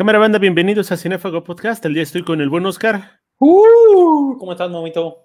[0.00, 1.84] Cámara banda, bienvenidos a Cinefago Podcast.
[1.84, 3.20] El día estoy con el buen Oscar.
[3.38, 5.18] Uh, ¿Cómo estás, momito?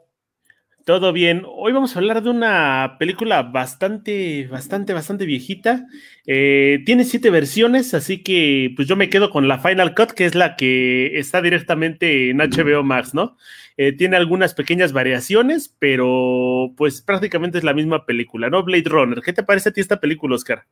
[0.84, 1.44] Todo bien.
[1.48, 5.86] Hoy vamos a hablar de una película bastante, bastante, bastante viejita.
[6.26, 10.26] Eh, tiene siete versiones, así que pues yo me quedo con la Final Cut, que
[10.26, 13.38] es la que está directamente en HBO Max, ¿no?
[13.78, 18.62] Eh, tiene algunas pequeñas variaciones, pero pues prácticamente es la misma película, ¿no?
[18.64, 19.22] Blade Runner.
[19.22, 20.66] ¿Qué te parece a ti esta película, Oscar?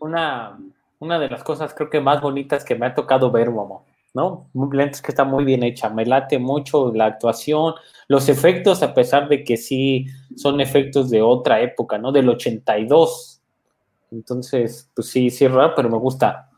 [0.00, 0.58] Una,
[0.98, 3.84] una de las cosas creo que más bonitas que me ha tocado ver, Momo.
[4.14, 4.48] ¿no?
[4.78, 7.74] Es que está muy bien hecha, me late mucho la actuación,
[8.06, 12.12] los efectos, a pesar de que sí son efectos de otra época, ¿no?
[12.12, 13.42] Del 82.
[14.12, 16.48] Entonces, pues sí, sí es raro, pero me gusta.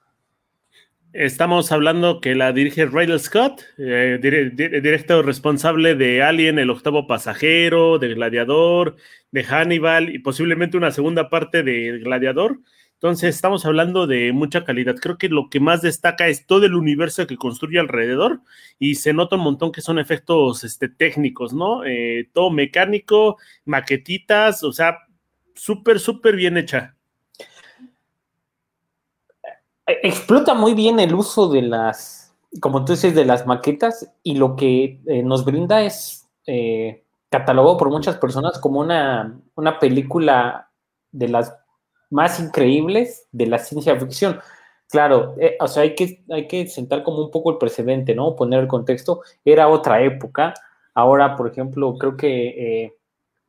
[1.15, 7.99] Estamos hablando que la dirige Ridley Scott, eh, director responsable de Alien, el octavo pasajero,
[7.99, 8.97] de Gladiador,
[9.31, 12.59] de Hannibal y posiblemente una segunda parte de Gladiador.
[12.97, 14.95] Entonces, estamos hablando de mucha calidad.
[14.97, 18.41] Creo que lo que más destaca es todo el universo que construye alrededor
[18.79, 21.85] y se nota un montón que son efectos este, técnicos, ¿no?
[21.85, 24.97] Eh, todo mecánico, maquetitas, o sea,
[25.55, 26.97] súper, súper bien hecha.
[29.87, 34.57] Explota muy bien el uso de las, como tú dices, de las maquetas y lo
[34.57, 40.71] que eh, nos brinda es eh, catalogado por muchas personas como una, una película
[41.13, 41.55] de las
[42.11, 44.41] más increíbles de la ciencia ficción.
[44.89, 48.37] Claro, eh, o sea, hay que, hay que sentar como un poco el precedente, ¿no?
[48.37, 49.23] Poner el contexto.
[49.45, 50.55] Era otra época.
[50.95, 52.97] Ahora, por ejemplo, creo que eh,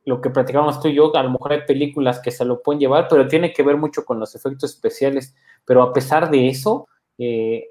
[0.04, 2.80] lo que platicamos tú y yo, a lo mejor hay películas que se lo pueden
[2.80, 5.34] llevar, pero tiene que ver mucho con los efectos especiales.
[5.64, 7.70] Pero a pesar de eso, eh,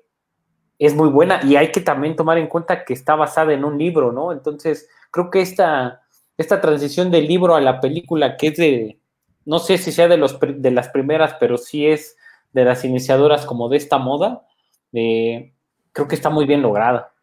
[0.80, 3.78] es muy buena y hay que también tomar en cuenta que está basada en un
[3.78, 4.32] libro, ¿no?
[4.32, 6.04] Entonces, creo que esta,
[6.38, 9.00] esta transición del libro a la película, que es de,
[9.48, 12.18] no sé si sea de, los, de las primeras, pero sí es
[12.52, 14.46] de las iniciadoras como de esta moda,
[14.92, 17.14] creo que está muy bien lograda.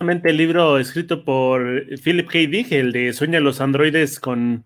[0.00, 2.38] El libro escrito por Philip K.
[2.38, 4.64] Dick, el de Sueña los androides con...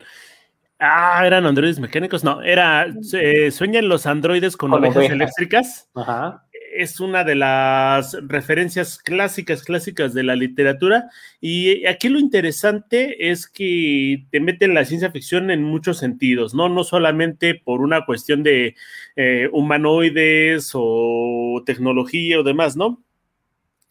[0.78, 5.88] Ah, eran androides mecánicos, no, era eh, Sueñan los androides con, ovejas eléctricas.
[5.94, 6.44] Ajá
[6.74, 11.10] es una de las referencias clásicas, clásicas de la literatura.
[11.40, 16.54] Y aquí lo interesante es que te mete en la ciencia ficción en muchos sentidos,
[16.54, 16.68] ¿no?
[16.68, 18.74] No solamente por una cuestión de
[19.16, 23.02] eh, humanoides o tecnología o demás, ¿no?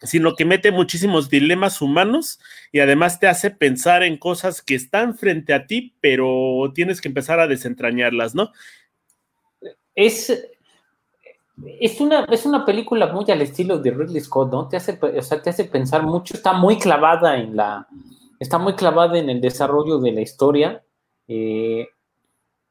[0.02, 2.40] sino que mete muchísimos dilemas humanos
[2.72, 7.08] y además te hace pensar en cosas que están frente a ti, pero tienes que
[7.08, 8.52] empezar a desentrañarlas, ¿no?
[9.94, 10.48] Es,
[11.80, 14.68] es una, es una película muy al estilo de Ridley Scott, ¿no?
[14.68, 17.86] Te hace, o sea, te hace pensar mucho, está muy clavada en la,
[18.38, 20.82] está muy clavada en el desarrollo de la historia
[21.28, 21.88] eh,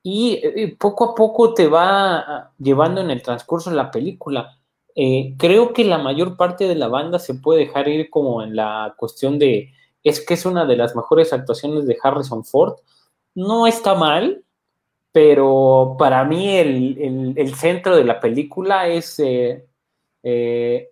[0.04, 4.58] y, eh, poco a poco te va llevando en el transcurso de la película.
[4.96, 8.56] Eh, creo que la mayor parte de la banda se puede dejar ir como en
[8.56, 9.72] la cuestión de,
[10.04, 12.76] es que es una de las mejores actuaciones de Harrison Ford.
[13.36, 14.44] No está mal,
[15.12, 19.66] pero para mí el, centro de la película es eh,
[20.24, 20.90] eh,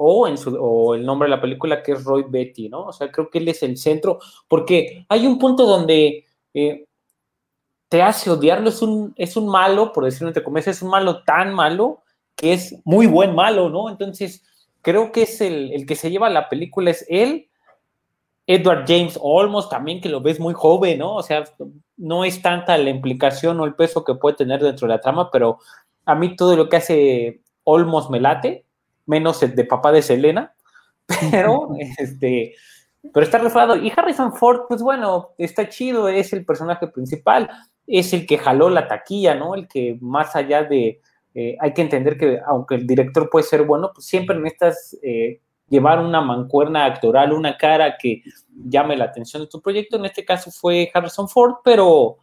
[0.00, 2.86] o el nombre de la película que es Roy Betty, ¿no?
[2.86, 6.24] O sea, creo que él es el centro, porque hay un punto donde
[6.54, 6.86] eh,
[7.88, 11.24] te hace odiarlo, es un, es un malo, por decirlo entre comillas, es un malo
[11.24, 12.02] tan malo
[12.36, 13.90] que es muy buen malo, ¿no?
[13.90, 14.44] Entonces,
[14.82, 17.48] creo que es el, el que se lleva la película, es él,
[18.46, 21.16] Edward James Olmos también, que lo ves muy joven, ¿no?
[21.16, 21.44] O sea,
[21.98, 25.30] no es tanta la implicación o el peso que puede tener dentro de la trama,
[25.30, 25.58] pero
[26.06, 28.64] a mí todo lo que hace Olmos me late,
[29.04, 30.54] menos el de papá de Selena,
[31.30, 32.54] pero este,
[33.12, 33.76] pero está reflejado.
[33.76, 37.50] Y Harrison Ford, pues bueno, está chido, es el personaje principal,
[37.86, 39.54] es el que jaló la taquilla, ¿no?
[39.54, 41.00] El que más allá de,
[41.34, 44.96] eh, hay que entender que aunque el director puede ser bueno, pues siempre en estas
[45.02, 48.22] eh, llevar una mancuerna actoral, una cara que
[48.68, 49.96] llame la atención de tu proyecto.
[49.96, 52.18] En este caso fue Harrison Ford, pero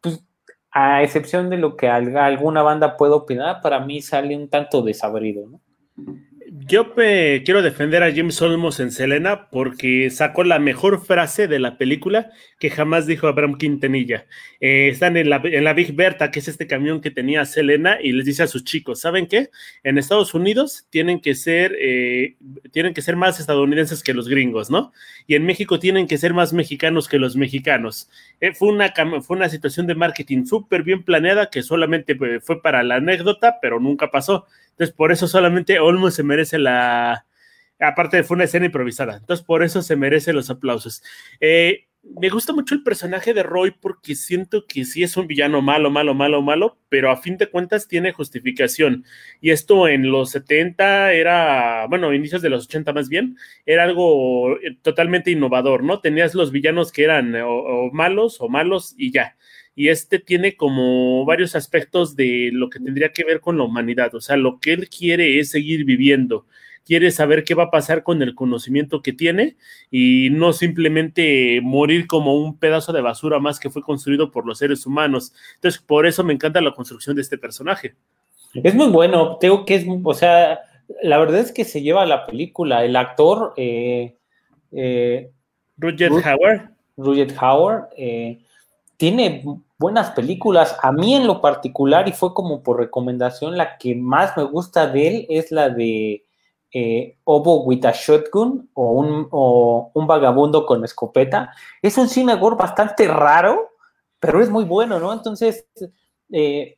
[0.00, 0.24] pues,
[0.70, 5.46] a excepción de lo que alguna banda pueda opinar, para mí sale un tanto desabrido,
[5.46, 5.60] ¿no?
[6.50, 11.76] Yo quiero defender a James Olmos en Selena porque sacó la mejor frase de la
[11.76, 14.24] película que jamás dijo Abraham Quintanilla.
[14.58, 17.98] Eh, están en la, en la, Big Berta, que es este camión que tenía Selena,
[18.02, 19.50] y les dice a sus chicos, ¿saben qué?
[19.82, 22.36] En Estados Unidos tienen que ser, eh,
[22.72, 24.92] tienen que ser más estadounidenses que los gringos, ¿no?
[25.26, 28.08] Y en México tienen que ser más mexicanos que los mexicanos.
[28.40, 32.82] Eh, fue, una, fue una situación de marketing súper bien planeada que solamente fue para
[32.82, 34.46] la anécdota, pero nunca pasó.
[34.78, 37.26] Entonces, por eso solamente Olmos se merece la.
[37.80, 39.16] Aparte, fue una escena improvisada.
[39.16, 41.02] Entonces, por eso se merece los aplausos.
[41.40, 45.62] Eh, me gusta mucho el personaje de Roy porque siento que sí es un villano
[45.62, 49.04] malo, malo, malo, malo, pero a fin de cuentas tiene justificación.
[49.40, 53.36] Y esto en los 70 era, bueno, inicios de los 80 más bien,
[53.66, 56.00] era algo eh, totalmente innovador, ¿no?
[56.00, 59.36] Tenías los villanos que eran o, malos o malos y ya.
[59.78, 64.12] Y este tiene como varios aspectos de lo que tendría que ver con la humanidad.
[64.16, 66.46] O sea, lo que él quiere es seguir viviendo
[66.84, 69.56] quiere saber qué va a pasar con el conocimiento que tiene
[69.90, 74.56] y no simplemente morir como un pedazo de basura más que fue construido por los
[74.56, 75.34] seres humanos.
[75.56, 77.94] Entonces, por eso me encanta la construcción de este personaje.
[78.54, 80.60] Es muy bueno, tengo que es, o sea,
[81.02, 83.52] la verdad es que se lleva la película, el actor...
[83.58, 84.16] Eh,
[84.72, 85.30] eh,
[85.80, 86.70] Howard.
[86.96, 88.40] Roger Howard eh,
[88.98, 89.42] tiene
[89.78, 90.76] buenas películas.
[90.82, 94.86] A mí en lo particular, y fue como por recomendación, la que más me gusta
[94.88, 96.26] de él es la de
[96.72, 99.28] eh, Obo with a Shotgun o un,
[99.94, 101.54] un, vagabundo con escopeta.
[101.80, 103.70] Es un cine gore bastante raro,
[104.20, 105.12] pero es muy bueno, ¿no?
[105.12, 105.66] Entonces,
[106.32, 106.76] eh,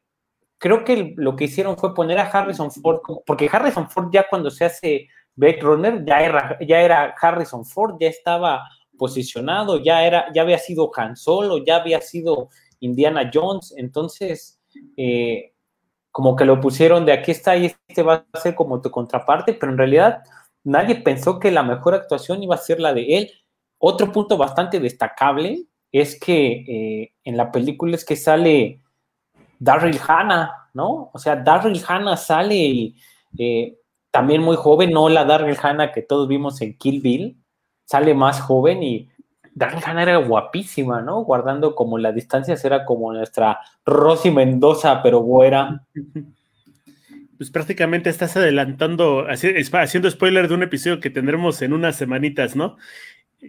[0.58, 4.50] creo que lo que hicieron fue poner a Harrison Ford, porque Harrison Ford ya cuando
[4.50, 8.62] se hace Blade Runner ya era, ya era Harrison Ford, ya estaba
[9.00, 12.50] posicionado, ya, era, ya había sido Han Solo, ya había sido
[12.80, 14.60] Indiana Jones, entonces
[14.98, 15.54] eh,
[16.12, 19.54] como que lo pusieron de aquí está y este va a ser como tu contraparte,
[19.54, 20.22] pero en realidad
[20.64, 23.30] nadie pensó que la mejor actuación iba a ser la de él.
[23.78, 28.82] Otro punto bastante destacable es que eh, en la película es que sale
[29.58, 31.10] Daryl Hannah, ¿no?
[31.14, 32.92] O sea, Daryl Hannah sale
[33.38, 33.78] eh,
[34.10, 37.39] también muy joven, no la Daryl Hannah que todos vimos en Kill Bill,
[37.90, 39.08] sale más joven y
[39.52, 41.24] Darren Hannah era guapísima, ¿no?
[41.24, 45.84] Guardando como la distancia, era como nuestra Rosy Mendoza, pero güera.
[47.36, 52.76] Pues prácticamente estás adelantando, haciendo spoiler de un episodio que tendremos en unas semanitas, ¿no?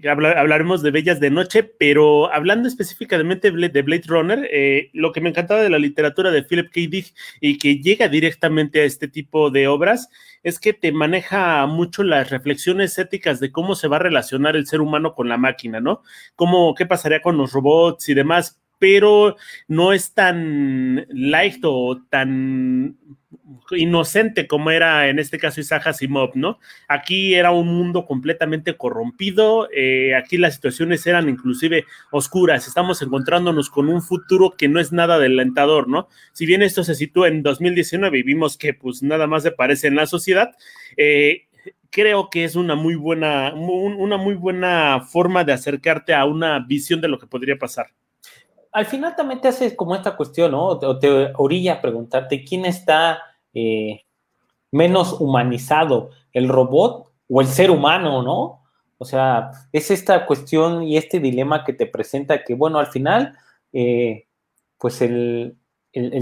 [0.08, 5.30] Hablaremos de Bellas de Noche, pero hablando específicamente de Blade Runner, eh, lo que me
[5.30, 6.82] encantaba de la literatura de Philip K.
[6.90, 10.10] Dick y que llega directamente a este tipo de obras
[10.44, 14.68] es que te maneja mucho las reflexiones éticas de cómo se va a relacionar el
[14.68, 16.02] ser humano con la máquina, ¿no?
[16.36, 19.36] Cómo, qué pasaría con los robots y demás, pero
[19.68, 22.98] no es tan light o tan
[23.72, 26.60] inocente como era en este caso Isaac Asimov, ¿no?
[26.88, 33.70] Aquí era un mundo completamente corrompido, eh, aquí las situaciones eran inclusive oscuras, estamos encontrándonos
[33.70, 36.08] con un futuro que no es nada adelantador, ¿no?
[36.34, 39.88] Si bien esto se sitúa en 2019 y vimos que pues nada más se parece
[39.88, 40.52] en la sociedad,
[40.98, 41.48] eh,
[41.90, 47.02] creo que es una muy buena, una muy buena forma de acercarte a una visión
[47.02, 47.88] de lo que podría pasar
[48.72, 50.66] al final también te hace como esta cuestión, ¿no?
[50.66, 53.20] O te orilla a preguntarte quién está
[53.54, 54.04] eh,
[54.72, 58.62] menos humanizado, el robot o el ser humano, ¿no?
[58.98, 63.36] O sea, es esta cuestión y este dilema que te presenta que, bueno, al final,
[63.74, 64.28] eh,
[64.78, 65.58] pues el,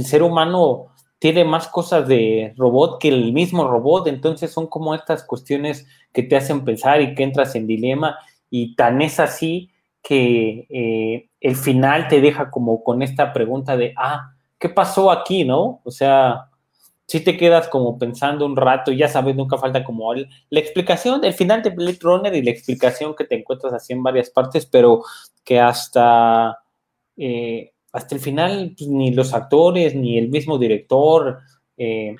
[0.03, 0.87] ser humano
[1.19, 6.23] tiene más cosas de robot que el mismo robot, entonces son como estas cuestiones que
[6.23, 8.17] te hacen pensar y que entras en dilema
[8.49, 9.71] y tan es así
[10.01, 15.43] que eh, el final te deja como con esta pregunta de, ah, ¿qué pasó aquí,
[15.43, 15.81] no?
[15.83, 16.48] O sea,
[17.09, 21.33] si te quedas como pensando un rato ya sabes, nunca falta como la explicación, el
[21.33, 25.01] final de Blade Runner y la explicación que te encuentras así en varias partes, pero
[25.43, 26.59] que hasta,
[27.17, 31.39] eh, hasta el final pues, ni los actores ni el mismo director
[31.77, 32.15] eh,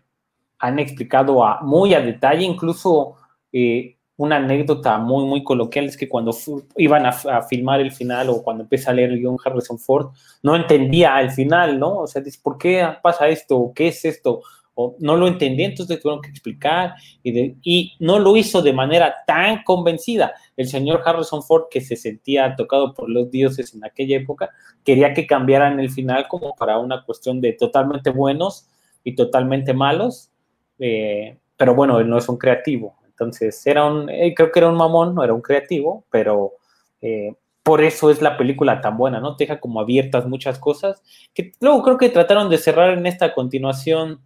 [0.58, 3.14] han explicado a, muy a detalle, incluso
[3.54, 6.36] eh, una anécdota muy, muy coloquial es que cuando
[6.78, 10.08] iban a, filmar el final o cuando empieza a leer el Harrison Ford,
[10.42, 12.00] no entendía el final, ¿no?
[12.00, 13.72] O sea, dice, ¿por qué pasa esto?
[13.76, 14.42] ¿Qué es esto?
[15.00, 16.94] No lo entendía, entonces tuvieron que explicar
[17.24, 20.34] y, no lo hizo de manera tan convencida.
[20.56, 24.52] El señor Harrison Ford, que se sentía tocado por los dioses en aquella época,
[24.84, 28.68] quería que cambiaran el final como para una cuestión de totalmente buenos
[29.04, 30.30] y totalmente malos,
[30.80, 34.70] eh, pero bueno, él no es un creativo, entonces era un, eh, creo que era
[34.70, 36.54] un mamón, no era un creativo, pero...
[37.02, 39.36] Eh, por eso es la película tan buena, ¿no?
[39.36, 41.04] Te deja como abiertas muchas cosas
[41.36, 44.22] que luego creo que trataron de cerrar en esta continuación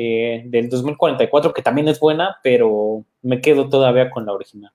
[0.00, 4.72] del 2044, que también es buena, pero me quedo todavía con la original.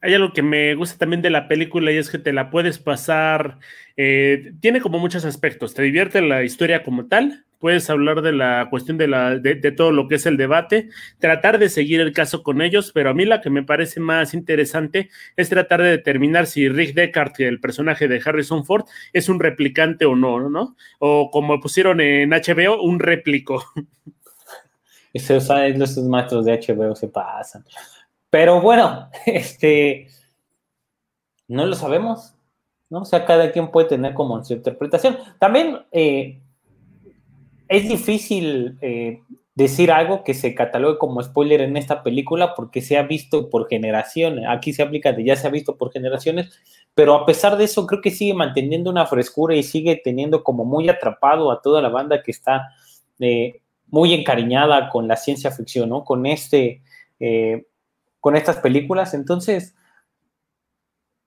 [0.00, 2.78] Hay algo que me gusta también de la película y es que te la puedes
[2.78, 3.58] pasar,
[3.96, 8.68] eh, tiene como muchos aspectos, te divierte la historia como tal, puedes hablar de la
[8.70, 12.42] cuestión de, la, de, todo lo que es el debate, tratar de seguir el caso
[12.42, 16.46] con ellos, pero a mí la que me parece más interesante es tratar de determinar
[16.46, 20.76] si Rick Deckard, el personaje de Harrison Ford, es un replicante o no, ¿no?
[20.98, 23.64] O como pusieron en HBO, un réplico.
[25.12, 27.64] Esos, esos maestros de HBO se pasan.
[28.28, 30.08] Pero bueno, este,
[31.48, 32.36] no lo sabemos.
[32.88, 33.00] ¿no?
[33.00, 35.18] O sea, cada quien puede tener como su interpretación.
[35.38, 36.40] También eh,
[37.68, 39.20] es difícil eh,
[39.54, 43.68] decir algo que se catalogue como spoiler en esta película porque se ha visto por
[43.68, 44.44] generaciones.
[44.48, 46.50] Aquí se aplica de ya se ha visto por generaciones,
[46.94, 50.64] pero a pesar de eso creo que sigue manteniendo una frescura y sigue teniendo como
[50.64, 52.68] muy atrapado a toda la banda que está
[53.18, 56.04] eh, muy encariñada con la ciencia ficción, ¿no?
[56.04, 56.82] Con este,
[57.18, 57.66] eh,
[58.20, 59.14] con estas películas.
[59.14, 59.74] Entonces,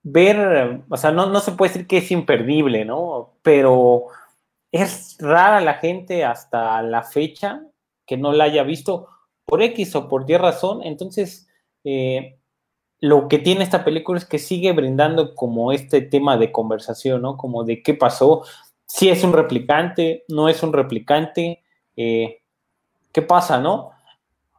[0.02, 3.34] ver, o sea, no, no se puede decir que es imperdible, ¿no?
[3.42, 4.06] Pero
[4.72, 7.62] es rara la gente hasta la fecha
[8.06, 9.08] que no la haya visto
[9.44, 10.82] por X o por Y razón.
[10.82, 11.48] Entonces,
[11.84, 12.38] eh,
[13.00, 17.36] lo que tiene esta película es que sigue brindando como este tema de conversación, ¿no?
[17.36, 18.42] Como de qué pasó,
[18.86, 21.62] si es un replicante, no es un replicante,
[21.96, 22.42] eh,
[23.12, 23.92] qué pasa, ¿no?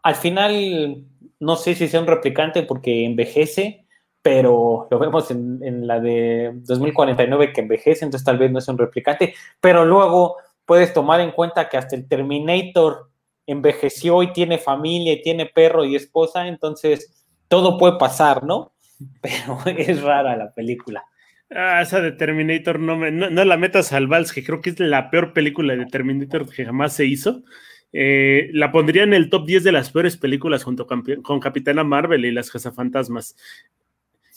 [0.03, 1.05] Al final,
[1.39, 3.80] no sé si es un replicante porque envejece,
[4.21, 8.77] pero lo vemos en, la de 2049 que envejece, entonces tal vez no es un
[8.77, 13.09] replicante, pero luego puedes tomar en cuenta que hasta el Terminator
[13.47, 18.73] envejeció y tiene familia y tiene perro y esposa, entonces todo puede pasar, ¿no?
[19.21, 21.03] Pero es rara la película.
[21.49, 24.79] Ah, esa de Terminator no, me, no, la metas al vals, que creo que es
[24.79, 27.43] la peor película de Terminator que jamás se hizo.
[27.91, 31.83] Eh, la pondría en el top 10 de las peores películas junto con, con Capitana
[31.83, 33.35] Marvel y las Cazafantasmas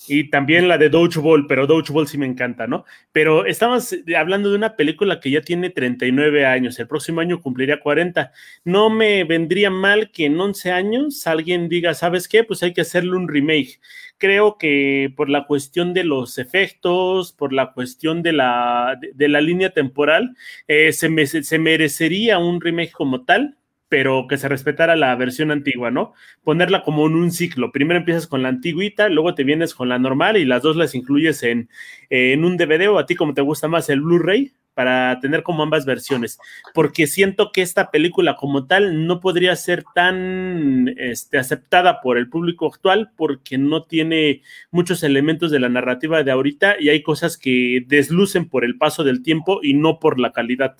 [0.08, 2.84] y también la de Dodgeball, pero Dodgeball sí me encanta, ¿no?
[3.12, 7.80] Pero estamos hablando de una película que ya tiene 39 años, el próximo año cumpliría
[7.80, 8.32] 40.
[8.64, 12.44] No me vendría mal que en 11 años alguien diga, ¿sabes qué?
[12.44, 13.80] Pues hay que hacerle un remake.
[14.18, 19.40] Creo que por la cuestión de los efectos, por la cuestión de la, de, la
[19.40, 20.37] línea temporal,
[20.68, 23.56] eh, se, se merecería un remake como tal
[23.94, 26.14] pero que se respetara la versión antigua, ¿no?
[26.42, 27.70] Ponerla como en un ciclo.
[27.70, 30.96] Primero empiezas con la antigüita, luego te vienes con la normal y las dos las
[30.96, 31.68] incluyes en,
[32.10, 35.62] en un DVD o a ti como te gusta más el Blu-ray para tener como
[35.62, 36.40] ambas versiones,
[36.74, 42.28] porque siento que esta película como tal no podría ser tan este, aceptada por el
[42.28, 47.38] público actual porque no tiene muchos elementos de la narrativa de ahorita y hay cosas
[47.38, 50.74] que deslucen por el paso del tiempo y no por la calidad.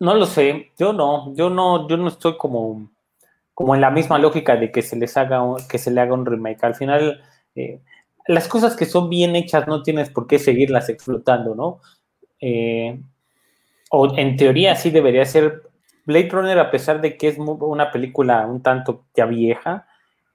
[0.00, 2.88] No lo sé, yo no, yo no, yo no estoy como,
[3.54, 6.24] como en la misma lógica de que se les haga que se le haga un
[6.26, 6.62] remake.
[6.64, 7.22] Al final,
[7.56, 7.80] eh,
[8.28, 11.80] las cosas que son bien hechas no tienes por qué seguirlas explotando, ¿no?
[12.40, 13.00] Eh,
[13.90, 15.62] o en teoría sí debería ser
[16.06, 19.86] Blade Runner, a pesar de que es una película un tanto ya vieja,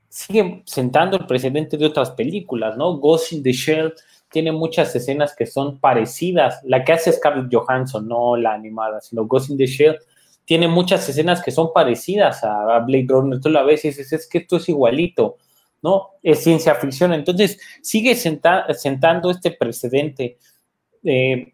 [0.09, 2.97] sigue sentando el precedente de otras películas, ¿no?
[2.97, 3.93] Ghost in the Shell
[4.33, 6.59] tiene muchas escenas que son parecidas.
[6.63, 9.99] La que hace Scarlett Johansson, no la animada, sino Ghost in the Shell,
[10.43, 13.39] tiene muchas escenas que son parecidas a, Blade Runner.
[13.39, 15.37] Tú la ves y dices, es que esto es igualito,
[15.83, 16.09] ¿no?
[16.23, 17.13] Es ciencia ficción.
[17.13, 20.39] Entonces, sigue sentando este precedente.
[21.03, 21.53] Eh,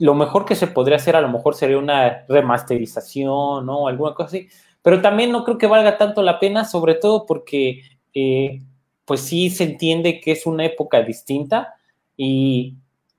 [0.00, 3.86] lo mejor que se podría hacer a lo mejor sería una remasterización, ¿no?
[3.86, 4.48] Alguna cosa así.
[4.82, 7.82] Pero también no creo que valga tanto la pena, sobre todo porque,
[8.12, 8.60] eh,
[9.04, 11.74] pues sí se entiende que es una época distinta
[12.16, 12.74] y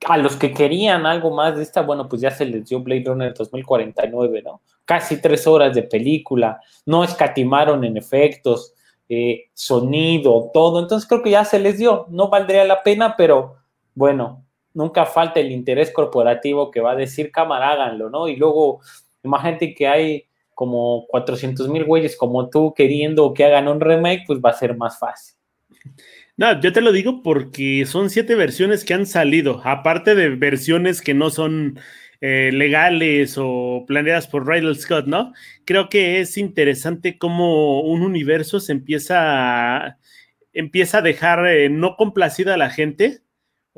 [0.08, 3.04] a los que querían algo más de esta, bueno, pues ya se les dio Blade
[3.06, 4.62] Runner 2049, ¿no?
[4.86, 8.74] Casi tres horas de película, no escatimaron en efectos,
[9.10, 13.56] eh, sonido, todo, entonces creo que ya se les dio, no valdría la pena, pero
[13.94, 18.28] bueno, nunca falta el interés corporativo que va a decir, cámara, háganlo, ¿no?
[18.28, 18.82] Y luego,
[19.24, 24.40] imagínate que hay como 400 mil güeyes como tú queriendo que hagan un remake, pues
[24.40, 25.36] va a ser más fácil.
[26.38, 31.01] No, yo te lo digo porque son siete versiones que han salido, aparte de versiones
[31.01, 31.80] que no son
[32.20, 35.34] eh, legales o planeadas por Ridley Scott, ¿no?
[35.63, 39.98] Creo que es interesante cómo un universo se empieza a,
[40.51, 43.22] empieza a dejar eh, no complacida a la gente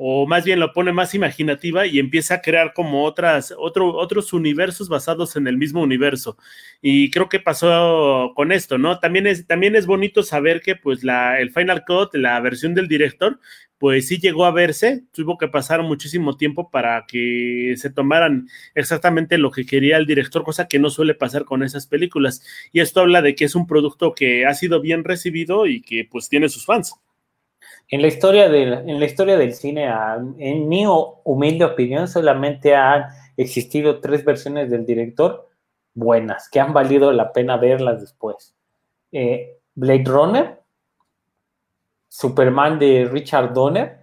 [0.00, 4.32] o más bien lo pone más imaginativa y empieza a crear como otras, otro, otros
[4.32, 6.36] universos basados en el mismo universo.
[6.80, 9.00] Y creo que pasó con esto, ¿no?
[9.00, 12.86] También es, también es bonito saber que pues la, el Final Cut, la versión del
[12.86, 13.40] director,
[13.76, 19.36] pues sí llegó a verse, tuvo que pasar muchísimo tiempo para que se tomaran exactamente
[19.36, 22.40] lo que quería el director, cosa que no suele pasar con esas películas.
[22.72, 26.06] Y esto habla de que es un producto que ha sido bien recibido y que
[26.08, 26.94] pues tiene sus fans.
[27.88, 29.88] En la historia del, en la historia del cine,
[30.38, 33.06] en mi humilde opinión, solamente han
[33.36, 35.48] existido tres versiones del director
[35.94, 38.54] buenas, que han valido la pena verlas después.
[39.12, 40.60] Eh, Blade Runner,
[42.08, 44.00] Superman de Richard Donner,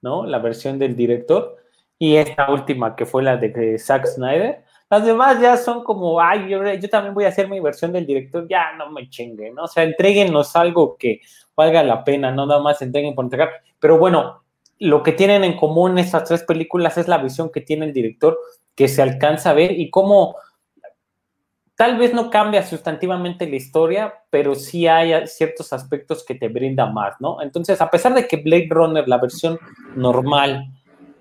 [0.00, 0.26] ¿no?
[0.26, 1.56] La versión del director,
[1.98, 4.64] y esta última que fue la de Zack Snyder.
[4.90, 8.06] Las demás ya son como, ay, yo, yo, también voy a hacer mi versión del
[8.06, 9.64] director, ya no me chinguen, ¿no?
[9.64, 11.20] O sea, entreguenos algo que
[11.54, 13.50] valga la pena, no nada más entreguen por entregar.
[13.78, 14.44] Pero bueno,
[14.78, 18.38] lo que tienen en común estas tres películas es la visión que tiene el director,
[18.74, 20.36] que se alcanza a ver y cómo
[21.78, 26.86] tal vez no cambia sustantivamente la historia, pero sí hay ciertos aspectos que te brinda
[26.86, 27.40] más, ¿no?
[27.40, 29.58] Entonces, a pesar de que Blade Runner, la versión
[29.94, 30.72] normal,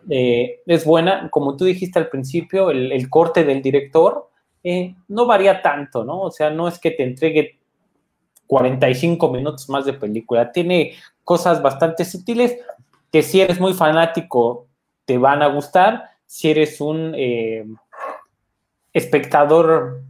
[0.09, 4.29] eh, es buena, como tú dijiste al principio, el, corte del director
[4.63, 6.21] eh, no varía tanto, ¿no?
[6.21, 7.59] O sea, no es que te entregue
[8.47, 12.57] 45 minutos más de película, tiene cosas bastante sutiles
[13.11, 14.67] que si eres muy fanático
[15.05, 17.65] te van a gustar, si eres un eh,
[18.93, 20.03] espectador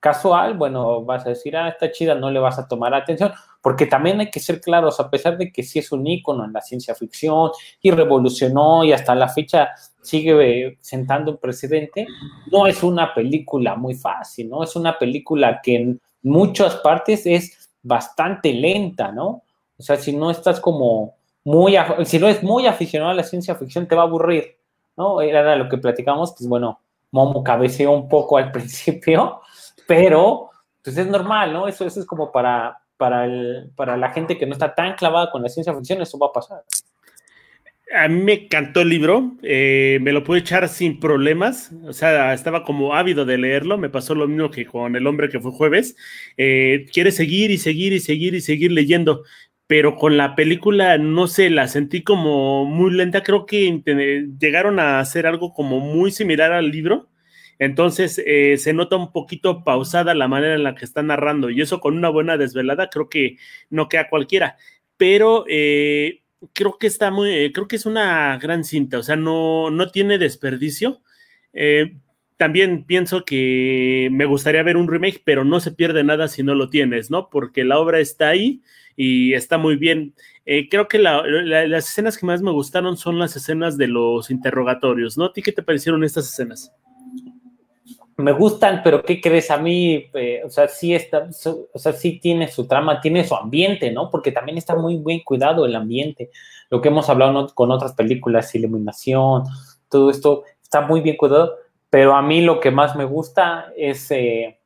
[0.00, 3.32] casual, bueno, vas a decir, ah, está chida, no le vas a tomar atención,
[3.64, 6.52] porque también hay que ser claros, a pesar de que sí es un ícono en
[6.52, 9.70] la ciencia ficción y revolucionó y hasta la fecha
[10.02, 12.06] sigue eh, sentando un precedente,
[12.52, 14.62] no es una película muy fácil, ¿no?
[14.62, 19.42] Es una película que en muchas partes es bastante lenta, ¿no?
[19.78, 23.54] O sea, si no estás como muy, si no es muy aficionado a la ciencia
[23.54, 24.58] ficción, te va a aburrir,
[24.94, 25.22] ¿no?
[25.22, 26.80] Era lo que platicamos, pues bueno,
[27.12, 29.40] Momo cabeceó un poco al principio,
[29.88, 30.50] pero
[30.82, 31.66] pues es normal, ¿no?
[31.66, 35.30] Eso, eso es como para, para, el, para la gente que no está tan clavada
[35.30, 36.62] con la ciencia ficción, eso va a pasar.
[37.94, 42.32] A mí me encantó el libro, eh, me lo pude echar sin problemas, o sea,
[42.32, 45.52] estaba como ávido de leerlo, me pasó lo mismo que con El hombre que fue
[45.52, 45.96] jueves,
[46.36, 49.22] eh, quiere seguir y seguir y seguir y seguir leyendo,
[49.66, 53.82] pero con la película no sé, la sentí como muy lenta, creo que
[54.40, 57.08] llegaron a hacer algo como muy similar al libro,
[57.58, 61.60] entonces eh, se nota un poquito pausada la manera en la que está narrando y
[61.60, 63.38] eso con una buena desvelada creo que
[63.70, 64.56] no queda cualquiera,
[64.96, 69.16] pero eh, creo que está muy, eh, creo que es una gran cinta, o sea,
[69.16, 71.02] no, no tiene desperdicio.
[72.36, 76.54] también pienso que me gustaría ver un remake, pero no se pierde nada si no
[76.54, 77.30] lo tienes, ¿no?
[77.30, 78.62] Porque la obra está ahí
[78.96, 80.14] y está muy bien.
[80.70, 85.26] creo que las escenas que más me gustaron son las escenas de los interrogatorios, ¿no?
[85.26, 86.72] ¿A ti qué te parecieron estas escenas?
[88.16, 89.50] Me gustan, pero ¿qué crees?
[89.50, 91.28] A mí, eh, o sea, sí está,
[91.72, 94.10] o sea, sí tiene su trama, tiene su ambiente, ¿no?
[94.10, 96.30] Porque también está muy bien cuidado el ambiente.
[96.70, 99.44] Lo que hemos hablado con otras películas, iluminación,
[99.88, 101.56] todo esto está muy bien cuidado,
[101.90, 104.58] pero a mí lo que más me gusta es eh,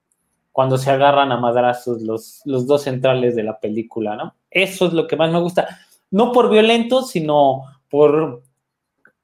[0.53, 4.35] cuando se agarran a madrazos los, los dos centrales de la película, ¿no?
[4.51, 5.69] Eso es lo que más me gusta.
[6.11, 8.43] No por violento, sino por,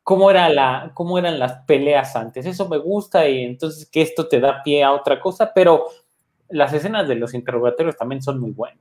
[0.04, 2.46] cómo, era la, cómo eran las peleas antes.
[2.46, 5.86] Eso me gusta y entonces que esto te da pie a otra cosa, pero
[6.50, 8.78] las escenas de los interrogatorios también son muy buenas.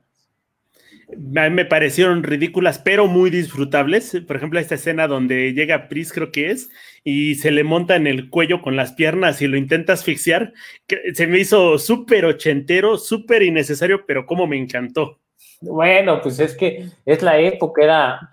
[1.10, 4.18] A mí me parecieron ridículas, pero muy disfrutables.
[4.26, 6.70] Por ejemplo, esta escena donde llega Pris, creo que es,
[7.04, 10.54] y se le monta en el cuello con las piernas y lo intenta asfixiar,
[10.88, 15.20] que se me hizo súper ochentero, súper innecesario, pero como me encantó.
[15.62, 18.30] Bueno, pues es que es la época, era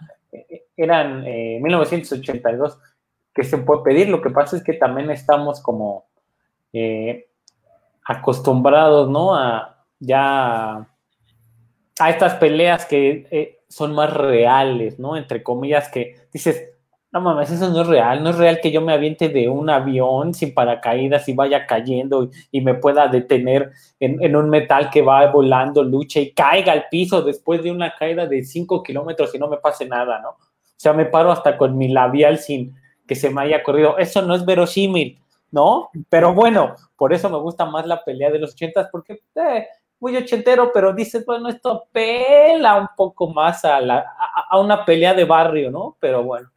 [0.76, 2.78] eran eh, 1982
[3.34, 4.08] que se puede pedir.
[4.08, 6.06] Lo que pasa es que también estamos como
[6.72, 7.28] eh,
[8.04, 9.34] acostumbrados, ¿no?
[9.34, 10.88] A ya
[11.98, 15.16] a estas peleas que eh, son más reales, ¿no?
[15.16, 16.72] Entre comillas, que dices,
[17.12, 19.68] no mames, eso no es real, no es real que yo me aviente de un
[19.68, 25.30] avión sin paracaídas y vaya cayendo y, me pueda detener en, un metal que va
[25.30, 29.48] volando, lucha y caiga al piso después de una caída de 5 kilómetros y no
[29.48, 30.30] me pase nada, ¿no?
[30.30, 32.74] O sea, me paro hasta con mi labial sin
[33.06, 33.98] que se me haya corrido.
[33.98, 35.20] Eso no es verosímil,
[35.50, 35.90] ¿no?
[36.08, 39.66] Pero bueno, por eso me gusta más la pelea de los ochentas, porque eh,
[39.98, 44.06] muy ochentero, pero dices, bueno, esto pela un poco más a, la,
[44.48, 45.96] a, una pelea de barrio, ¿no?
[46.00, 46.48] Pero bueno,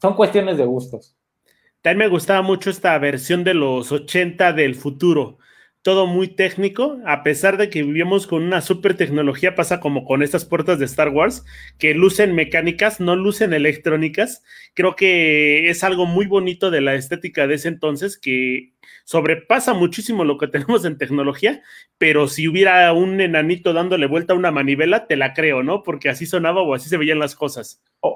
[0.00, 1.16] son cuestiones de gustos.
[1.82, 5.38] También me gustaba mucho esta versión de los 80 del futuro
[5.86, 10.24] todo muy técnico, a pesar de que vivimos con una super tecnología, pasa como con
[10.24, 11.44] estas puertas de Star Wars,
[11.78, 14.42] que lucen mecánicas, no lucen electrónicas.
[14.74, 18.72] Creo que es algo muy bonito de la estética de ese entonces, que
[19.04, 21.62] sobrepasa muchísimo lo que tenemos en tecnología,
[21.98, 25.84] pero si hubiera un enanito dándole vuelta a una manivela, te la creo, ¿no?
[25.84, 27.80] Porque así sonaba o así se veían las cosas.
[28.00, 28.10] O,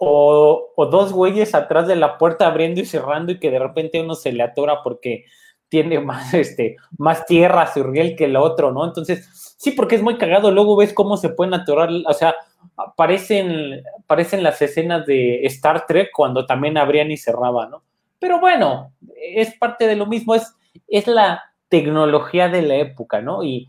[0.00, 4.00] o, o dos güeyes atrás de la puerta abriendo y cerrando y que de repente
[4.00, 5.26] uno se le atora porque
[5.68, 8.84] tiene más, este, más tierra Surriel que el otro, ¿no?
[8.84, 10.50] Entonces, sí, porque es muy cagado.
[10.50, 12.34] Luego ves cómo se pueden atorar, o sea,
[12.76, 17.82] aparecen, aparecen las escenas de Star Trek cuando también abrían y cerraban, ¿no?
[18.18, 20.52] Pero bueno, es parte de lo mismo, es,
[20.88, 23.44] es la tecnología de la época, ¿no?
[23.44, 23.68] Y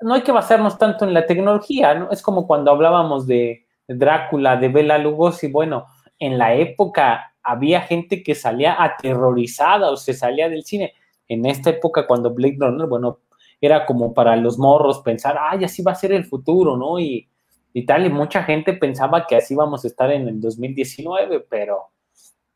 [0.00, 2.10] no hay que basarnos tanto en la tecnología, ¿no?
[2.10, 5.86] Es como cuando hablábamos de Drácula, de Bela Lugosi, bueno,
[6.18, 10.94] en la época había gente que salía aterrorizada o se salía del cine.
[11.28, 13.20] En esta época, cuando Blade Runner, bueno,
[13.60, 16.98] era como para los morros pensar, ay, así va a ser el futuro, ¿no?
[16.98, 17.28] Y
[17.76, 21.90] y tal, y mucha gente pensaba que así vamos a estar en el 2019, pero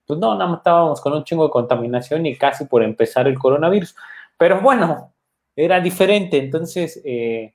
[0.07, 3.37] pues no, nada más estábamos con un chingo de contaminación y casi por empezar el
[3.37, 3.97] coronavirus.
[4.39, 5.13] Pero bueno,
[5.57, 7.53] era diferente, entonces eh,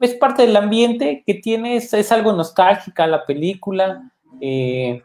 [0.00, 4.10] es parte del ambiente que tiene, es, algo nostálgica la película.
[4.40, 5.02] Eh,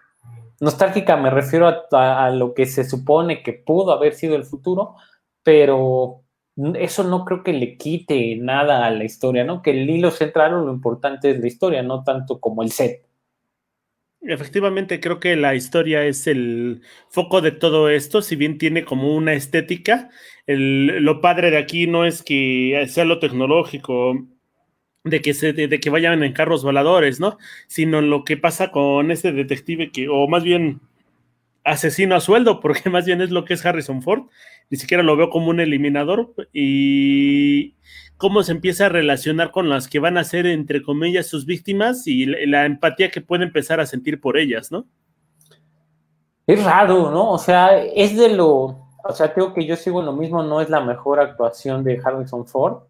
[0.60, 4.96] nostálgica me refiero a, lo que se supone que pudo haber sido el futuro,
[5.44, 6.24] pero
[6.76, 9.62] eso no creo que le quite nada a la historia, ¿no?
[9.62, 13.06] Que el hilo central o lo importante es la historia, no tanto como el set.
[14.24, 19.16] Efectivamente, creo que la historia es el foco de todo esto, si bien tiene como
[19.16, 20.12] una estética,
[20.46, 24.14] lo padre de aquí no es que sea lo tecnológico,
[25.04, 27.38] de que, se, de, que vayan en carros voladores, ¿no?
[27.68, 30.82] Sino lo que pasa con este detective que, o más bien
[31.64, 34.24] asesino a sueldo, porque más bien es lo que es Harrison Ford,
[34.70, 37.76] ni siquiera lo veo como un eliminador, y
[38.18, 42.06] cómo se empieza a relacionar con las que van a ser, entre comillas, sus víctimas
[42.06, 44.86] y la, empatía que puede empezar a sentir por ellas, ¿no?
[46.46, 47.32] Es raro, ¿no?
[47.32, 48.54] O sea, es de lo,
[49.04, 52.46] o sea, creo que yo sigo lo mismo, no es la mejor actuación de Harrison
[52.46, 52.84] Ford,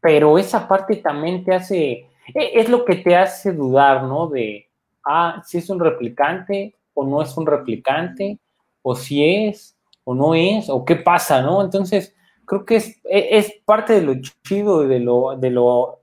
[0.00, 1.90] pero esa parte también te hace,
[2.34, 4.28] e, es lo que te hace dudar, ¿no?
[4.28, 4.68] De,
[5.04, 8.38] ah, si es un replicante o no es un replicante,
[8.82, 11.62] o si es o no es, o qué pasa, ¿no?
[11.62, 12.14] Entonces,
[12.46, 16.00] creo que es, e, es parte de lo chido de lo, de lo,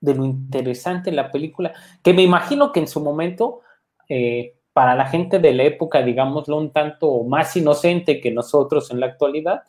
[0.00, 1.72] de lo interesante de la película,
[2.02, 3.60] que me imagino que en su momento,
[4.08, 9.00] eh, para la gente de la época, digámoslo, un tanto más inocente que nosotros en
[9.00, 9.62] la actualidad,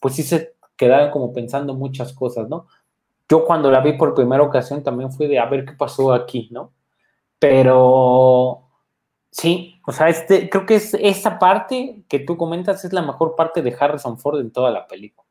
[0.00, 2.66] pues sí se quedaron como pensando muchas cosas, ¿no?
[3.28, 6.48] Yo cuando la vi por primera ocasión también fui de a ver qué pasó aquí,
[6.50, 6.72] ¿no?
[7.38, 8.70] Pero
[9.30, 13.36] sí, o sea, este, creo que es esa parte que tú comentas es la mejor
[13.36, 15.27] parte de Harrison Ford en toda la película.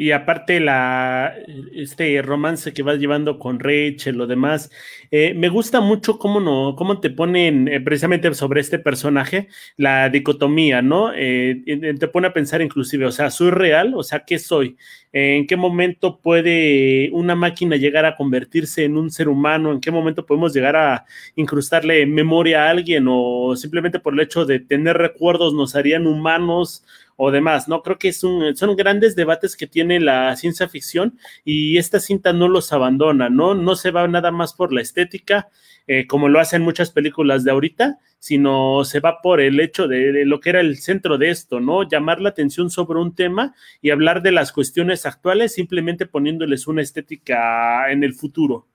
[0.00, 1.34] Y aparte la,
[1.74, 4.70] este romance que vas llevando con Rachel, lo demás,
[5.10, 10.08] eh, me gusta mucho cómo, no, cómo te ponen eh, precisamente sobre este personaje la
[10.08, 11.10] dicotomía, ¿no?
[11.12, 13.92] Eh, te pone a pensar inclusive, o sea, ¿soy real?
[13.96, 14.76] O sea, ¿qué soy?
[15.10, 19.72] ¿En qué momento puede una máquina llegar a convertirse en un ser humano?
[19.72, 23.06] ¿En qué momento podemos llegar a incrustarle memoria a alguien?
[23.08, 26.84] ¿O simplemente por el hecho de tener recuerdos nos harían humanos?
[27.20, 27.82] O demás, ¿no?
[27.82, 32.72] Creo que son grandes debates que tiene la ciencia ficción y esta cinta no los
[32.72, 33.56] abandona, ¿no?
[33.56, 35.48] No se va nada más por la estética,
[35.88, 40.24] eh, como lo hacen muchas películas de ahorita, sino se va por el hecho de,
[40.26, 41.82] lo que era el centro de esto, ¿no?
[41.82, 43.52] Llamar la atención sobre un tema
[43.82, 48.68] y hablar de las cuestiones actuales simplemente poniéndoles una estética en el futuro.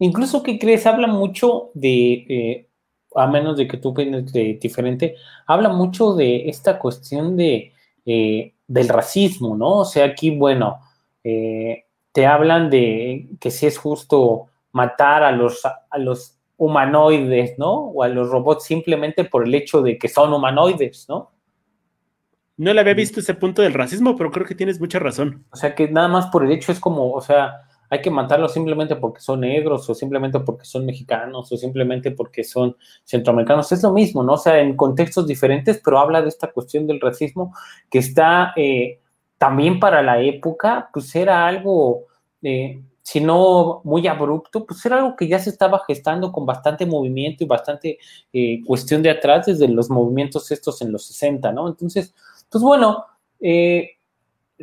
[0.00, 0.84] Incluso, ¿qué crees?
[0.84, 2.67] Habla mucho de, eh,
[3.14, 5.16] a menos de que tú pienses diferente,
[5.46, 7.72] habla mucho de esta cuestión de,
[8.04, 9.78] eh, del racismo, ¿no?
[9.78, 10.78] O sea, aquí, bueno,
[11.24, 17.72] eh, te hablan de que si es justo matar a los, a los humanoides, ¿no?
[17.72, 21.30] O a los robots simplemente por el hecho de que son humanoides, ¿no?
[22.56, 25.44] No le había visto ese punto del racismo, pero creo que tienes mucha razón.
[25.52, 28.52] O sea, que nada más por el hecho es como, o sea, hay que matarlos
[28.52, 33.70] simplemente porque son negros o simplemente porque son mexicanos o simplemente porque son centroamericanos.
[33.72, 34.34] Es lo mismo, ¿no?
[34.34, 37.54] O sea, en contextos diferentes, pero habla de esta cuestión del racismo
[37.90, 39.00] que está eh,
[39.38, 42.06] también para la época, pues era algo,
[42.42, 46.84] eh, si no muy abrupto, pues era algo que ya se estaba gestando con bastante
[46.84, 47.98] movimiento y bastante
[48.32, 51.68] eh, cuestión de atrás desde los movimientos estos en los 60, ¿no?
[51.68, 52.14] Entonces,
[52.50, 53.06] pues bueno,
[53.40, 53.97] eh,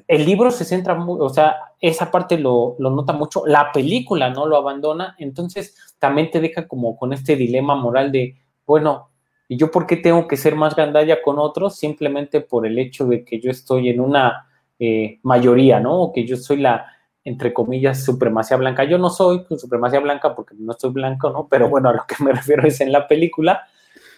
[0.08, 4.58] el libro se centra, o sea, esa parte lo, nota mucho, la película no lo
[4.58, 9.10] abandona, entonces también te deja como con este dilema moral de, bueno,
[9.48, 11.78] ¿y yo por qué tengo que ser más gandalla con otros?
[11.78, 14.48] Simplemente por el hecho de que yo estoy en una
[14.80, 16.02] eh, mayoría, ¿no?
[16.02, 16.88] O que yo soy la,
[17.24, 18.84] entre comillas, supremacía blanca.
[18.84, 21.48] Yo no soy pues, supremacía blanca porque no estoy blanco, ¿no?
[21.48, 23.68] Pero bueno, a lo que me refiero es en la película,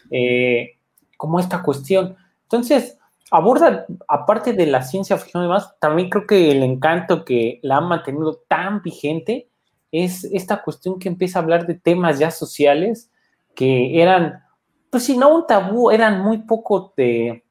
[0.09, 0.77] eh,
[1.17, 2.15] como esta cuestión.
[2.43, 2.97] Entonces,
[3.31, 7.77] aborda, aparte de la ciencia ficción y demás, también creo que el encanto que la
[7.77, 9.49] han mantenido tan vigente
[9.91, 13.11] es esta cuestión que empieza a hablar de temas ya sociales
[13.55, 14.43] que eran,
[14.89, 16.93] pues si no un tabú, eran muy poco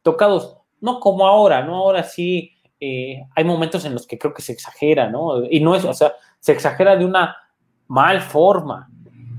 [0.03, 1.77] tocados, no como ahora, ¿no?
[1.77, 5.45] Ahora sí eh, hay momentos en los que creo que se exagera, ¿no?
[5.45, 7.37] Y no es, o sea, se exagera de una
[7.89, 8.89] mal forma,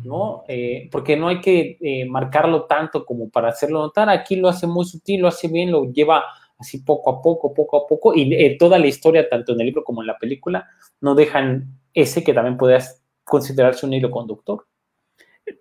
[0.07, 0.43] ¿no?
[0.47, 4.09] Eh, porque no hay que eh, marcarlo tanto como para hacerlo notar.
[4.09, 6.23] Aquí lo hace muy sutil, lo hace bien, lo lleva
[6.57, 9.67] así poco a poco, poco a poco, y eh, toda la historia, tanto en el
[9.67, 10.67] libro como en la película,
[11.01, 12.79] no dejan ese que también puede
[13.23, 14.65] considerarse un hilo conductor.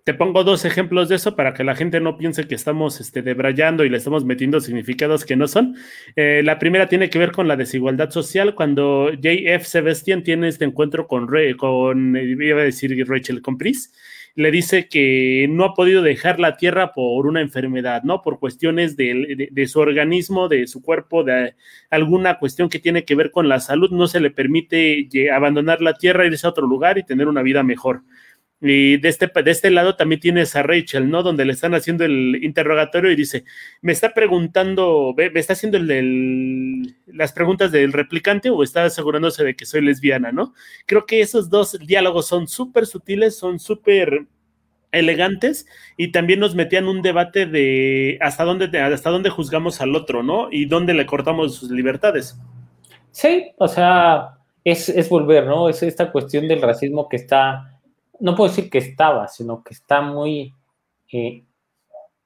[0.03, 3.21] te pongo dos ejemplos de eso para que la gente no piense que estamos este,
[3.21, 5.75] debrayando y le estamos metiendo significados que no son.
[6.15, 8.55] La primera tiene que ver con la desigualdad social.
[8.55, 9.65] Cuando J.F.
[9.65, 13.91] Sebastian tiene este encuentro con, con iba a decir Rachel Compris,
[14.37, 18.21] le dice que no ha podido dejar la tierra por una enfermedad, ¿no?
[18.21, 21.55] Por cuestiones de, de, su organismo, de su cuerpo, de
[21.89, 25.95] alguna cuestión que tiene que ver con la salud, no se le permite abandonar la
[25.95, 28.03] tierra, irse a otro lugar y tener una vida mejor.
[28.59, 31.21] Y de este, de este lado también tienes a Rachel, ¿no?
[31.21, 33.43] Donde le están haciendo el interrogatorio y dice,
[33.81, 39.55] me está preguntando, me está haciendo el, las preguntas del replicante o está asegurándose de
[39.55, 40.55] que soy lesbiana, ¿no?
[40.87, 44.25] Creo que esos dos diálogos son súper sutiles, son súper
[44.91, 50.23] elegantes y también nos metían un debate de hasta dónde, hasta dónde juzgamos al otro,
[50.23, 50.47] ¿no?
[50.51, 52.39] Y dónde le cortamos sus libertades.
[53.11, 55.69] Sí, o sea, es, es volver, ¿no?
[55.69, 57.76] Es esta cuestión del racismo que está
[58.19, 60.53] no puedo decir que estaba, sino que está muy,
[61.11, 61.43] eh,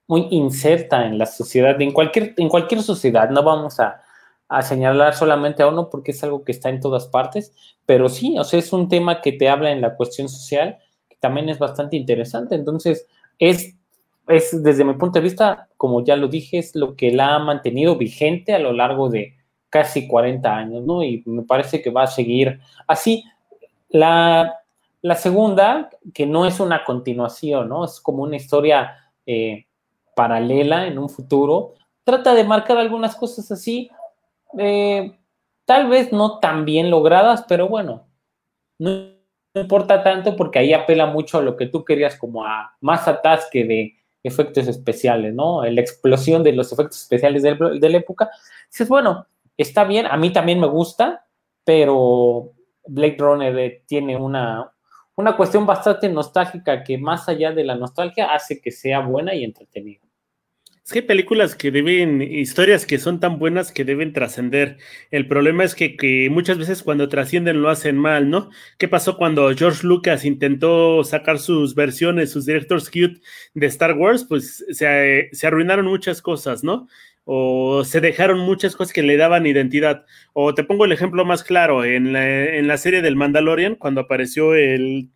[0.07, 3.29] muy inserta en la sociedad, en cualquier, en cualquier sociedad.
[3.29, 4.01] No vamos a,
[4.63, 7.53] señalar solamente a uno porque es algo que está en todas partes,
[7.85, 10.77] pero sí, o sea, es un tema que te habla en la cuestión social,
[11.07, 12.55] que también es bastante interesante.
[12.55, 13.07] Entonces,
[13.39, 13.77] es,
[14.27, 17.39] es desde mi punto de vista, como ya lo dije, es lo que la ha
[17.39, 19.35] mantenido vigente a lo largo de
[19.69, 21.01] casi 40 años, ¿no?
[21.01, 23.23] Y me parece que va a seguir así.
[23.87, 24.60] La,
[25.01, 27.85] la segunda, que no es una continuación, ¿no?
[27.85, 29.65] Es como una historia eh,
[30.15, 31.73] paralela en un futuro.
[32.03, 33.89] Trata de marcar algunas cosas así,
[34.57, 35.17] eh,
[35.65, 38.07] tal vez no tan bien logradas, pero bueno,
[38.79, 39.09] no
[39.55, 43.63] importa tanto porque ahí apela mucho a lo que tú querías, como a más atasque
[43.63, 45.63] de efectos especiales, ¿no?
[45.63, 48.29] La explosión de los efectos especiales de, de la época.
[48.69, 49.25] Dices, bueno,
[49.57, 51.25] está bien, a mí también me gusta,
[51.63, 52.51] pero
[52.87, 54.70] Blade Runner eh, tiene una,
[55.21, 59.43] una cuestión bastante nostálgica que más allá de la nostalgia hace que sea buena y
[59.43, 60.01] entretenida.
[60.83, 64.77] Es que hay películas que deben, historias que son tan buenas que deben trascender.
[65.11, 68.49] El problema es que, muchas veces cuando trascienden lo hacen mal, ¿no?
[68.79, 73.21] ¿Qué pasó cuando George Lucas intentó sacar sus versiones, sus directors cute
[73.53, 74.25] de Star Wars?
[74.27, 76.87] Pues se, se arruinaron muchas cosas, ¿no?
[77.25, 80.05] O se dejaron muchas cosas que le daban identidad.
[80.33, 85.09] O te pongo el ejemplo más claro, en la, serie del Mandalorian, cuando apareció el,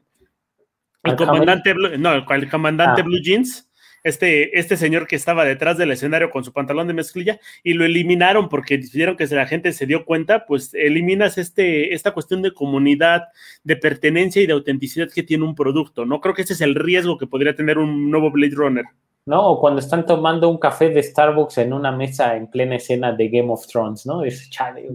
[1.04, 3.04] el comandante, Blue, no, el comandante ah.
[3.04, 3.70] Blue Jeans,
[4.04, 7.86] este, este señor que estaba detrás del escenario con su pantalón de mezclilla, y lo
[7.86, 12.54] eliminaron porque vieron que la gente se dio cuenta, pues eliminas este, esta cuestión de
[12.54, 13.24] comunidad,
[13.64, 16.22] de pertenencia y de autenticidad que tiene un producto, ¿no?
[16.22, 18.86] Creo que ese es el riesgo que podría tener un nuevo Blade Runner.
[19.26, 19.52] ¿No?
[19.52, 23.30] O cuando están tomando un café de Starbucks en una mesa en plena escena de
[23.30, 24.24] Game of Thrones, ¿no?
[24.24, 24.88] Es chale.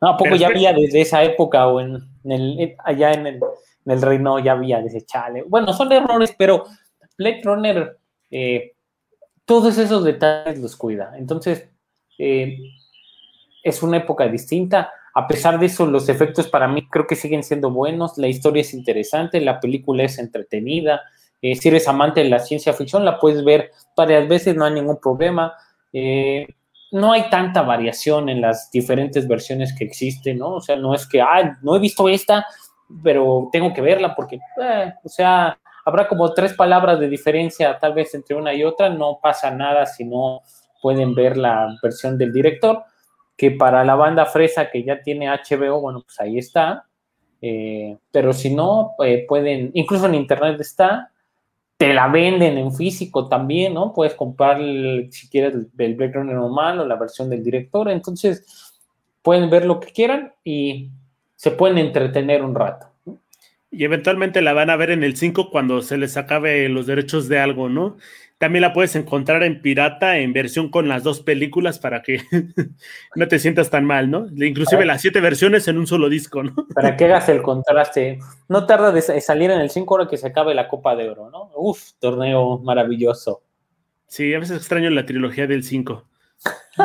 [0.00, 3.26] No, ¿a poco ya había desde esa época o en, el, allá en
[3.86, 5.44] el, reino ya había desde chale?
[5.46, 6.64] Bueno, son errores, pero
[7.16, 7.98] Blade Runner
[8.30, 8.72] eh,
[9.44, 11.12] todos esos detalles los cuida.
[11.16, 11.68] Entonces,
[12.18, 12.58] eh,
[13.62, 14.90] es una época distinta.
[15.14, 18.18] A pesar de eso, los efectos para mí creo que siguen siendo buenos.
[18.18, 21.02] La historia es interesante, la película es entretenida.
[21.42, 24.72] Eh, si eres amante de la ciencia ficción, la puedes ver varias veces, no hay
[24.72, 25.52] ningún problema.
[25.92, 26.46] Eh,
[26.92, 30.54] no hay tanta variación en las diferentes versiones que existen, ¿no?
[30.54, 32.46] O sea, no es que, ah, no he visto esta,
[33.02, 37.94] pero tengo que verla porque, eh, o sea, habrá como tres palabras de diferencia tal
[37.94, 40.42] vez entre una y otra, no pasa nada si no
[40.80, 42.84] pueden ver la versión del director,
[43.36, 46.86] que para la banda fresa que ya tiene HBO, bueno, pues ahí está,
[47.40, 48.94] pero si no,
[49.26, 51.11] pueden, incluso en internet está,
[51.82, 53.92] te la venden en físico también, ¿no?
[53.92, 54.58] Puedes comprar,
[55.10, 57.90] si quieres, el Blade Runner normal o la versión del director.
[57.90, 58.72] Entonces,
[59.20, 60.90] pueden ver lo que quieran y
[61.34, 62.86] se pueden entretener un rato.
[63.72, 67.28] Y eventualmente la van a ver en el 5 cuando se les acabe los derechos
[67.28, 67.96] de algo, ¿no?
[68.42, 72.22] También la puedes encontrar en pirata, en versión con las dos películas para que
[73.14, 74.26] no te sientas tan mal, ¿no?
[74.34, 76.52] Inclusive las siete versiones en un solo disco, ¿no?
[76.74, 78.18] Para que hagas el contraste.
[78.48, 81.30] No tarda de salir en el 5 hora que se acabe la Copa de Oro,
[81.30, 81.52] ¿no?
[81.54, 83.44] Uf, torneo maravilloso.
[84.08, 86.04] Sí, a veces extraño la trilogía del 5.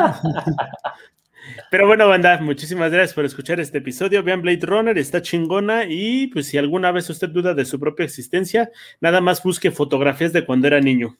[1.72, 4.22] Pero bueno, banda, muchísimas gracias por escuchar este episodio.
[4.22, 8.04] Vean Blade Runner, está chingona y pues si alguna vez usted duda de su propia
[8.04, 11.18] existencia, nada más busque fotografías de cuando era niño.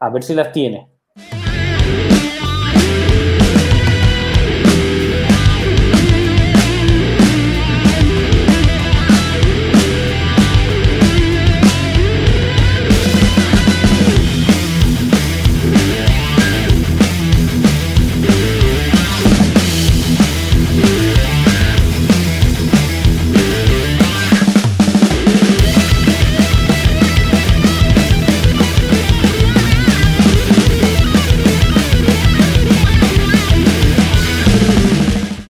[0.00, 0.90] A ver si las tiene.